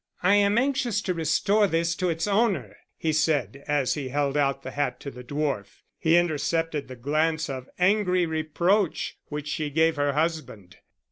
[0.23, 4.63] "I am anxious to restore this to its owner," he said, as he held out
[4.63, 5.83] the hat to the dwarf.
[5.99, 10.77] He intercepted the glance of angry reproach which she gave her husband.